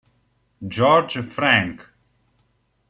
Georg 0.67 1.21
Frank 1.21 1.93